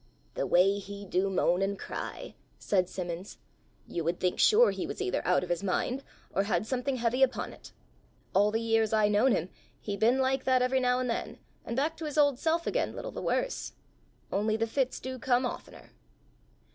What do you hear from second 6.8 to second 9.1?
heavy upon it! All the years I